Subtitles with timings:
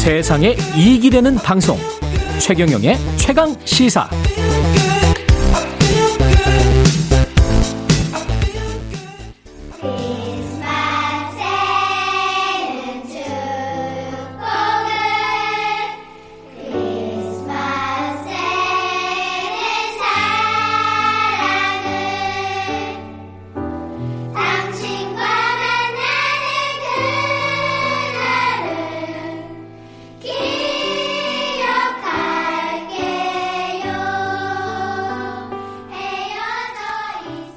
[0.00, 1.76] 세상에 이익이 되는 방송.
[2.38, 4.08] 최경영의 최강 시사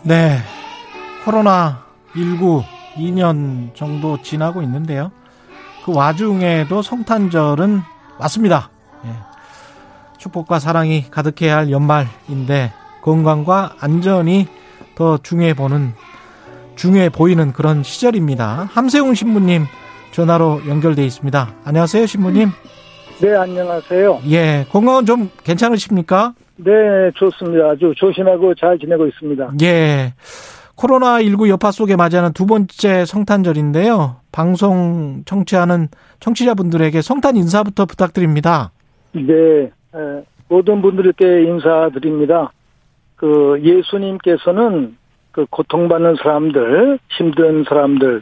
[0.04, 0.38] 네.
[1.24, 2.64] 코로나 19
[2.96, 5.12] 2년 정도 지나고 있는데요.
[5.86, 7.82] 그 와중에도 성탄절은
[8.20, 8.70] 왔습니다.
[9.06, 9.10] 예.
[10.18, 12.72] 축복과 사랑이 가득해야 할 연말인데
[13.02, 14.48] 건강과 안전이
[14.96, 15.94] 더 중요해 보는
[16.76, 18.70] 중요해 보이는 그런 시절입니다.
[18.72, 19.66] 함세웅 신부님
[20.12, 21.56] 전화로 연결돼 있습니다.
[21.66, 22.52] 안녕하세요, 신부님.
[23.20, 24.22] 네, 안녕하세요.
[24.30, 26.34] 예, 건강은 좀 괜찮으십니까?
[26.56, 27.72] 네, 좋습니다.
[27.72, 29.54] 아주 조심하고 잘 지내고 있습니다.
[29.62, 30.14] 예.
[30.76, 34.18] 코로나19 여파 속에 맞이하는 두 번째 성탄절인데요.
[34.32, 35.88] 방송 청취하는
[36.20, 38.72] 청취자분들에게 성탄 인사부터 부탁드립니다.
[39.14, 42.52] 네, 에, 모든 분들께 인사드립니다.
[43.16, 44.98] 그 예수님께서는
[45.32, 48.22] 그 고통받는 사람들, 힘든 사람들,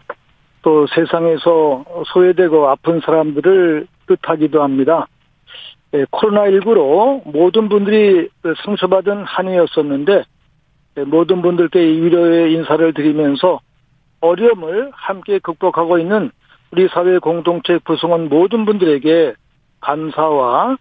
[0.61, 5.07] 또 세상에서 소외되고 아픈 사람들을 뜻하기도 합니다.
[5.93, 10.23] 예, 코로나19로 모든 분들이 그 상처받은 한 해였었는데
[10.97, 13.59] 예, 모든 분들께 위로의 인사를 드리면서
[14.21, 16.31] 어려움을 함께 극복하고 있는
[16.71, 19.33] 우리 사회 공동체 구성원 모든 분들에게
[19.81, 20.77] 감사와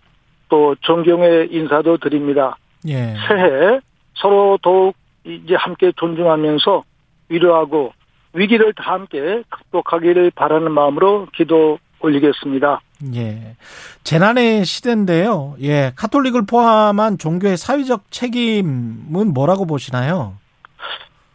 [0.49, 2.57] 또 존경의 인사도 드립니다.
[2.87, 3.15] 예.
[3.29, 3.81] 새해
[4.15, 6.85] 서로 더욱 이제 함께 존중하면서
[7.29, 7.93] 위로하고
[8.33, 12.81] 위기를 다 함께 극복하기를 바라는 마음으로 기도 올리겠습니다.
[13.15, 13.57] 예.
[14.05, 15.57] 재난의 시대인데요.
[15.63, 15.93] 예.
[15.97, 20.35] 카톨릭을 포함한 종교의 사회적 책임은 뭐라고 보시나요?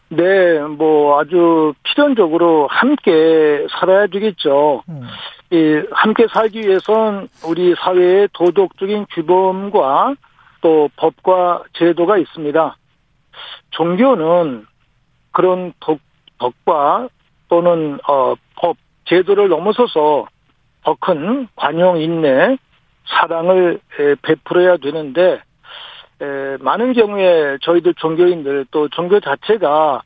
[0.09, 4.83] 네, 뭐 아주 필연적으로 함께 살아야 되겠죠.
[4.87, 5.01] 음.
[5.51, 10.15] 이 함께 살기 위해선 우리 사회의 도덕적인 규범과
[10.61, 12.77] 또 법과 제도가 있습니다.
[13.71, 14.65] 종교는
[15.31, 15.99] 그런 덕,
[16.39, 17.09] 덕과
[17.49, 20.25] 또는 어, 법, 제도를 넘어서서
[20.85, 22.57] 더 큰 관용 인내,
[23.06, 25.41] 사랑을 에, 베풀어야 되는데
[26.22, 30.03] 에, 많은 경우에 저희들 종교인들 또 종교 자체가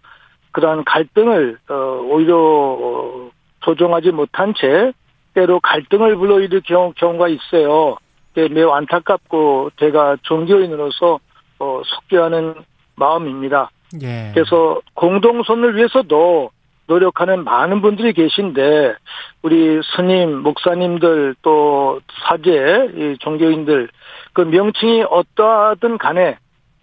[0.52, 1.74] 그러한 갈등을 어,
[2.10, 3.30] 오히려 어,
[3.60, 4.94] 조정하지 못한 채
[5.34, 7.98] 때로 갈등을 불러일으킬 경우, 경우가 있어요.
[8.34, 11.20] 그게 매우 안타깝고 제가 종교인으로서
[11.60, 12.56] 어, 속죄하는
[12.96, 13.70] 마음입니다.
[14.02, 14.32] 예.
[14.34, 16.52] 그래서 공동선을 위해서도
[16.94, 18.96] 노력하는 많은 분들이 계신데
[19.44, 23.88] 우리 스님, 목사님들 또 사제, 이 종교인들
[24.34, 26.38] 그 명칭이 어떠하든 간에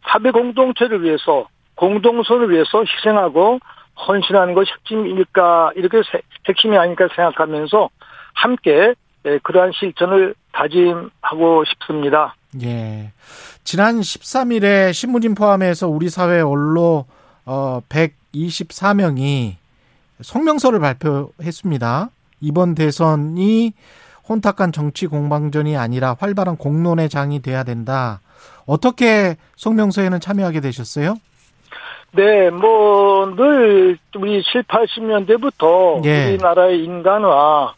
[0.08, 3.58] 사회 공동체를 위해서 공동선을 위해서 희생하고
[4.06, 7.88] 헌신하는 것이 핵심일까 이렇게 세- 핵심이 아닐까 생각하면서
[8.34, 8.94] 함께
[9.26, 12.36] 예, 그러한 실천을 다짐하고 싶습니다.
[12.62, 13.10] 예.
[13.64, 17.06] 지난 13일에 신문진 포함해서 우리 사회 원로
[17.44, 19.56] 어 124명이
[20.20, 22.10] 성명서를 발표했습니다.
[22.40, 23.72] 이번 대선이
[24.28, 28.20] 혼탁한 정치 공방전이 아니라 활발한 공론의 장이 돼야 된다.
[28.66, 31.16] 어떻게 성명서에는 참여하게 되셨어요?
[32.12, 36.28] 네, 뭐, 늘, 우리 7, 80년대부터 예.
[36.28, 37.74] 우리나라의 인간화,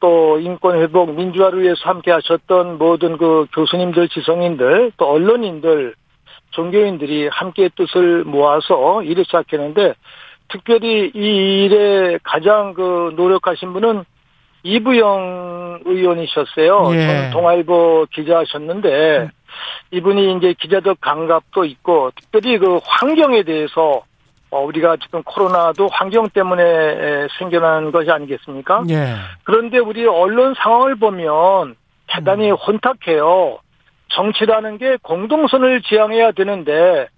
[0.00, 5.94] 또 인권 회복, 민주화를 위해서 함께 하셨던 모든 그 교수님들, 지성인들, 또 언론인들,
[6.50, 9.94] 종교인들이 함께 뜻을 모아서 일을 시작했는데,
[10.50, 14.04] 특별히 이 일에 가장 그 노력하신 분은
[14.62, 16.90] 이부영 의원이셨어요.
[16.94, 17.06] 예.
[17.06, 19.30] 전 동아일보 기자하셨는데,
[19.90, 24.02] 이분이 이제 기자적 감각도 있고 특별히 그 환경에 대해서
[24.50, 28.82] 어, 우리가 지금 코로나도 환경 때문에 에, 생겨난 것이 아니겠습니까?
[28.90, 29.14] 예.
[29.44, 31.76] 그런데 우리 언론 상황을 보면
[32.08, 33.58] 대단히 혼탁해요.
[34.08, 37.08] 정치라는 게 공동선을 지향해야 되는데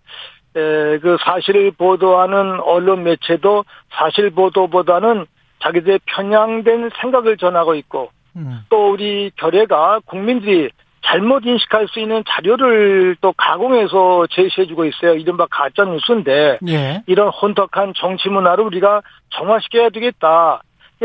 [0.54, 5.26] 에, 그 사실을 보도하는 언론 매체도 사실 보도보다는
[5.60, 8.64] 자기들의 편향된 생각을 전하고 있고 음.
[8.68, 10.70] 또 우리 결례가 국민들이
[11.04, 15.14] 잘못 인식할 수 있는 자료를 또 가공해서 제시해주고 있어요.
[15.14, 17.02] 이른바 가짜 뉴스인데 예.
[17.06, 20.62] 이런 혼탁한 정치 문화를 우리가 정화시켜야 되겠다.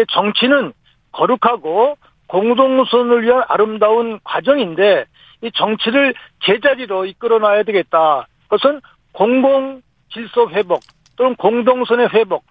[0.09, 0.73] 정치는
[1.11, 1.97] 거룩하고
[2.27, 5.05] 공동선을 위한 아름다운 과정인데
[5.41, 6.13] 이 정치를
[6.43, 8.27] 제자리로 이끌어놔야 되겠다.
[8.47, 8.81] 그것은
[9.17, 9.81] 공공
[10.13, 10.81] 질서 회복
[11.15, 12.43] 또는 공동선의 회복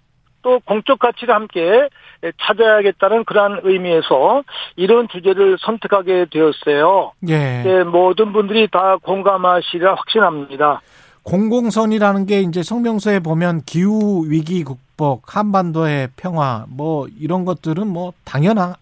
[0.43, 1.89] 또 공적 가치를 함께
[2.43, 4.43] 찾아야겠다는 그러한 의미에서
[4.75, 7.13] 이런 주제를 선택하게 되었어요.
[7.29, 7.63] 예.
[7.63, 10.81] 네, 모든 분들이 다 공감하시리라 확신합니다.
[11.23, 18.75] 공공선이라는 게 이제 성명서에 보면 기후 위기 극복, 한반도의 평화 뭐 이런 것들은 뭐 당연할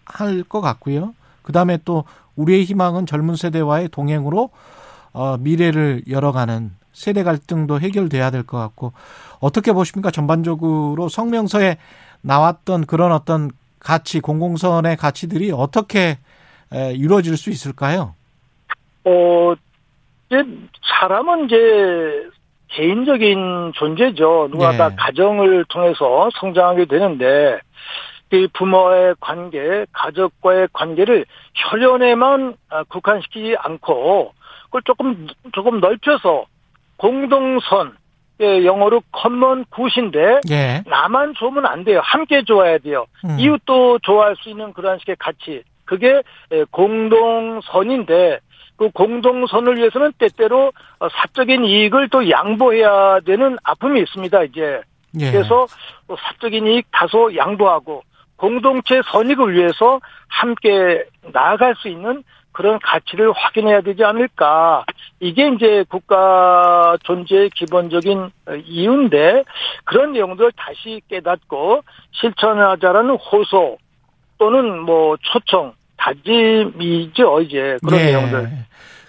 [0.49, 1.13] 것 같고요.
[1.43, 2.03] 그다음에 또
[2.35, 4.49] 우리의 희망은 젊은 세대와의 동행으로
[5.13, 8.93] 어 미래를 열어가는 세대 갈등도 해결돼야 될 것 같고
[9.41, 10.11] 어떻게 보십니까?
[10.11, 11.77] 전반적으로 성명서에
[12.21, 16.17] 나왔던 그런 어떤 가치, 공공선의 가치들이 어떻게
[16.73, 18.15] 에, 이루어질 수 있을까요?
[19.03, 19.53] 어,
[20.27, 20.43] 이제
[20.99, 22.29] 사람은 이제
[22.69, 24.49] 개인적인 존재죠.
[24.51, 24.77] 누가 네.
[24.77, 27.59] 다 가정을 통해서 성장하게 되는데
[28.33, 34.33] 이 부모의 관계, 가족과의 관계를 혈연에만 아, 국한시키지 않고
[34.65, 36.45] 그걸 조금 조금 넓혀서
[36.97, 37.97] 공동선,
[38.41, 40.83] 예, 영어로 common good인데 예.
[40.85, 42.01] 나만 좋으면 안 돼요.
[42.03, 43.05] 함께 좋아야 돼요.
[43.23, 43.37] 음.
[43.39, 45.63] 이웃도 좋아할 수 있는 그런 식의 가치.
[45.85, 46.21] 그게
[46.51, 48.39] 에, 공동선인데
[48.75, 54.43] 그 공동선을 위해서는 때때로 어, 사적인 이익을 또 양보해야 되는 아픔이 있습니다.
[54.43, 54.81] 이제
[55.19, 55.31] 예.
[55.31, 55.65] 그래서
[56.07, 58.03] 또 사적인 이익 다소 양보하고
[58.35, 62.23] 공동체 선익을 위해서 함께 나아갈 수 있는
[62.55, 64.85] 그런 가치를 확인해야 되지 않을까.
[65.19, 69.43] 이게 이제 국가 존재의 기본적인 어, 이유인데
[69.83, 71.81] 그런 내용들을 다시 깨닫고
[72.11, 73.77] 실천하자라는 호소
[74.37, 78.05] 또는 뭐 초청, 다짐이죠, 이제 그런 예.
[78.05, 78.49] 내용들.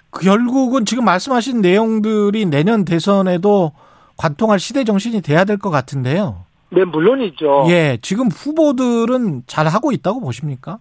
[0.09, 3.71] 그 결국은 지금 말씀하신 내용들이 내년 대선에도
[4.17, 6.43] 관통할 시대 정신이 돼야 될 것 같은데요.
[6.69, 7.67] 네, 물론이죠.
[7.69, 10.79] 예, 지금 후보들은 잘 하고 있다고 보십니까?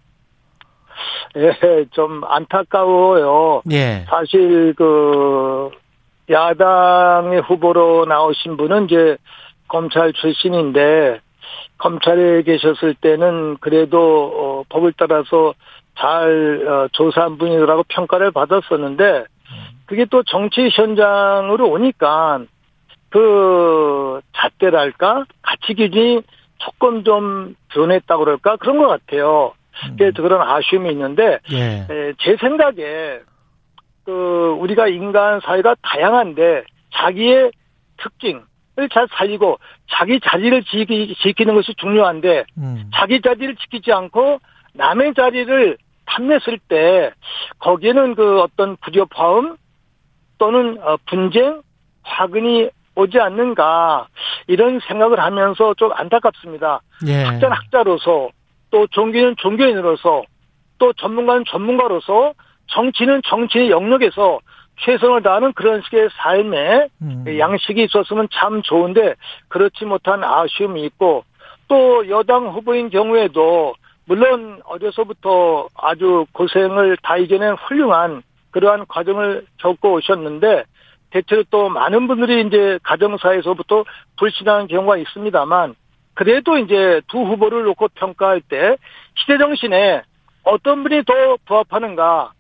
[1.37, 3.63] 예, 좀 안타까워요.
[3.71, 5.71] 예, 사실 그
[6.31, 9.17] 야당의 후보로 나오신 분은 이제
[9.69, 11.21] 검찰 출신인데
[11.79, 15.55] 검찰에 계셨을 때는 그래도 어, 법을 따라서
[15.99, 19.25] 잘 어, 조사한 분이라고 평가를 받았었는데
[19.87, 22.41] 그게 또 정치 현장으로 오니까
[23.11, 26.23] 그 잣대랄까 가치 기준이
[26.59, 29.53] 조금 좀 변했다고 그럴까 그런 것 같아요.
[29.99, 33.21] 그래서 그런 아쉬움이 있는데 예, 에, 제 생각에
[34.05, 36.65] 그 우리가 인간 사회가 다양한데
[36.95, 37.51] 자기의
[37.99, 39.59] 특징을 잘 살리고
[39.91, 44.39] 자기 자리를 지키, 지키 는 것이 중요한데 음, 자기 자리를 지키지 않고
[44.75, 45.77] 남의 자리를
[46.07, 47.11] 탐냈을 때
[47.59, 49.57] 거기에는 그 어떤 불협화음
[50.39, 51.63] 또는 어, 분쟁
[52.03, 54.09] 화근이 오지 않는가
[54.47, 56.81] 이런 생각을 하면서 좀 안타깝습니다.
[57.07, 58.31] 예, 학자는 학자로서
[58.71, 60.23] 또 종교인은 종교인으로서
[60.79, 62.35] 또 전문가는 전문가로서
[62.69, 64.41] 정치는 정치의 영역에서
[64.81, 69.15] 최선을 다하는 그런 식의 삶의 음, 양식이 있었으면 참 좋은데
[69.49, 71.25] 그렇지 못한 아쉬움이 있고
[71.69, 73.75] 또 여당 후보인 경우에도
[74.05, 80.65] 물론 어려서부터 아주 고생을 다 이겨낸 훌륭한 그러한 과정을 겪고 오셨는데
[81.11, 83.85] 대체로 또 많은 분들이 이제 가정사에서부터
[84.19, 85.75] 불신하는 경우가 있습니다만
[86.17, 88.77] 그래도 이제 두 후보를 놓고 평가할 때
[89.17, 90.03] 시대 정신에
[90.45, 92.33] 어떤 분이 더 부합하는가,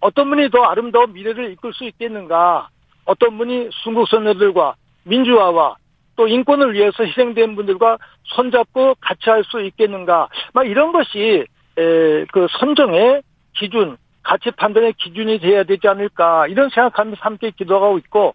[0.00, 2.68] 어떤 분이 더 아름다운 미래를 이끌 수 있겠는가,
[3.04, 5.74] 어떤 분이 순국 선녀들과 민주화와
[6.14, 11.44] 또 인권을 위해서 희생된 분들과 손잡고 같이 할 수 있겠는가, 막 이런 것이
[11.76, 13.22] 에, 그 선정의
[13.56, 18.34] 기준, 가치 판단의 기준이 돼야 되지 않을까 이런 생각하면서 함께 기도하고 있고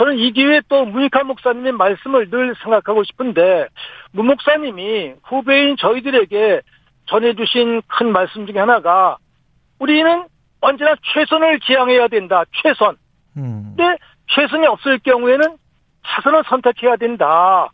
[0.00, 3.68] 저는 이 기회에 또 문익환 목사님의 말씀을 늘 생각하고 싶은데
[4.12, 6.62] 문 목사님이 후배인 저희들에게
[7.04, 9.18] 전해주신 큰 말씀 중에 하나가
[9.78, 10.26] 우리는
[10.62, 12.44] 언제나 최선을 지향해야 된다.
[12.62, 12.96] 최선.
[13.36, 15.58] 음, 근데 최선이 없을 경우에는
[16.06, 17.68] 차선을 선택해야 된다.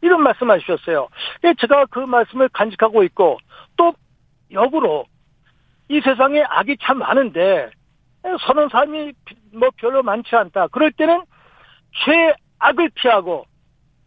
[0.00, 1.06] 이런 말씀 하셨어요.
[1.40, 3.38] 근데 제가 그 말씀을 간직하고 있고
[3.76, 3.92] 또
[4.50, 5.04] 역으로
[5.88, 7.70] 이 세상에 악이 참 많은데
[8.46, 9.12] 선한 사람이
[9.52, 10.66] 뭐 별로 많지 않다.
[10.72, 11.22] 그럴 때는
[12.04, 13.44] 최악을 피하고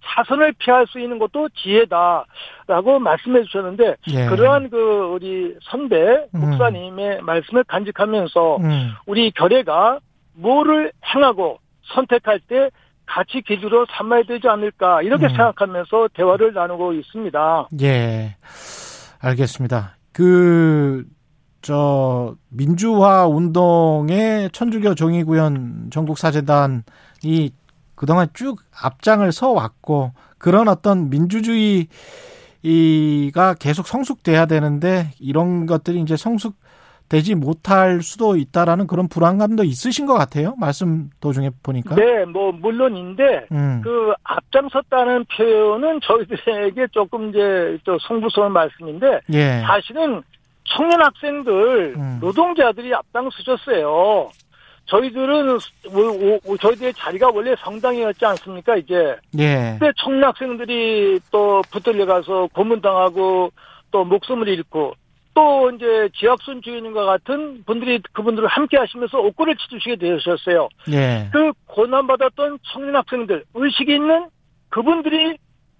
[0.03, 4.25] 차선을 피할 수 있는 것도 지혜다라고 말씀해 주셨는데 예.
[4.25, 6.39] 그러한 그 우리 선배 음.
[6.39, 9.99] 목사님의 말씀을 간직하면서 음, 우리 결례가
[10.33, 11.59] 뭐를 행하고
[11.93, 12.69] 선택할 때
[13.05, 15.29] 가치 기준으로 삼아야 되지 않을까 이렇게 음.
[15.29, 17.67] 생각하면서 대화를 나누고 있습니다.
[17.81, 18.35] 예,
[19.19, 19.97] 알겠습니다.
[20.13, 21.05] 그,
[21.61, 27.51] 저, 민주화 운동의 천주교 종이구현 전국사재단이
[28.01, 31.85] 그동안 쭉 앞장을 서왔고, 그런 어떤 민주주의가
[33.59, 36.55] 계속 성숙돼야 되는데, 이런 것들이 이제 성숙
[37.09, 40.55] 되지 못할 수도 있다라는 그런 불안감도 있으신 것 같아요.
[40.57, 41.93] 말씀 도중에 보니까.
[41.93, 43.81] 네, 뭐 물론인데 음.
[43.83, 49.61] 그 앞장섰다는 표현은 저희들에게 조금 이제 또 송구스러운 말씀인데 예.
[49.67, 50.23] 사실은
[50.63, 52.17] 청년 학생들 음.
[52.21, 54.31] 노동자들이 앞장서셨어요.
[54.85, 55.57] 저희들은
[55.93, 58.75] 오- 오- 저희들의 자리가 원래 성당이었지 않습니까?
[58.75, 59.77] 이제 예.
[59.79, 63.51] 그때 청년 학생들이 또 붙들려 가서 고문당하고
[63.91, 64.93] 또 목숨을 잃고
[65.33, 70.67] 또 이제 지학순 주인님과 같은 분들이 그분들을 함께 하시면서 옥고를 치주시게 되셨어요.
[70.91, 71.29] 예.
[71.31, 74.25] 그 고난받았던 청년 학생들, 의식이 있는
[74.69, 75.37] 그분들이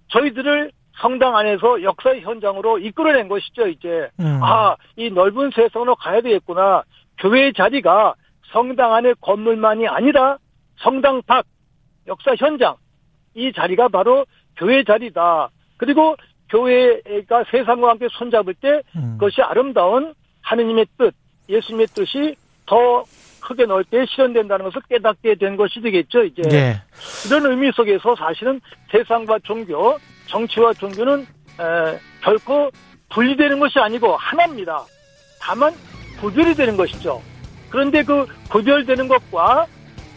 [0.10, 4.10] 저희들을 성당 안에서 역사의 현장으로 이끌어낸 것이죠, 이제.
[4.20, 4.40] 음.
[4.42, 6.84] 아, 이 넓은 세상으로 가야 되겠구나.
[7.18, 8.14] 교회의 자리가
[8.52, 10.38] 성당 안의 건물만이 아니라
[10.78, 11.46] 성당 밖,
[12.08, 12.76] 역사 현장.
[13.34, 14.26] 이 자리가 바로
[14.58, 15.50] 교회 자리다.
[15.78, 16.16] 그리고
[16.50, 19.18] 교회가 세상과 함께 손잡을 때 음.
[19.18, 21.14] 그것이 아름다운 하느님의 뜻,
[21.48, 23.04] 예수님의 뜻이 더
[23.42, 26.42] 크게 넓게 실현된다는 것을 깨닫게 된 것이 되겠죠, 이제.
[26.52, 26.82] 예.
[27.26, 32.70] 이런 의미 속에서 사실은 세상과 종교, 정치와 종교는 에, 결코
[33.10, 34.84] 분리되는 것이 아니고 하나입니다.
[35.42, 35.74] 다만
[36.20, 37.22] 구별이 되는 것이죠.
[37.72, 39.66] 그런데 그 구별되는 것과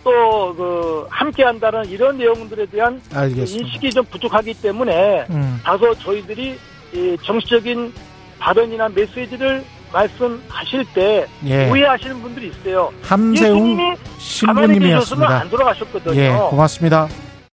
[0.05, 3.67] 또 그 함께한다는 이런 내용들에 대한 알겠습니다.
[3.67, 5.59] 인식이 좀 부족하기 때문에 음.
[5.65, 6.59] 다소 저희들이
[6.93, 7.93] 이 정치적인
[8.39, 11.71] 발언이나 메시지를 말씀하실 때 예.
[11.71, 12.93] 오해하시는 분들이 있어요.
[13.03, 15.41] 함세웅 신부님이었습니다.
[15.41, 16.15] 안 돌아가셨거든요.
[16.21, 17.09] 예, 고맙습니다.